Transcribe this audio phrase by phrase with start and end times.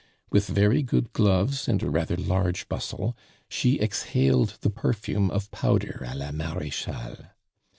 [0.31, 3.15] With very good gloves and a rather large bustle,
[3.47, 7.27] she exhaled the perfume of powder a la Marechale.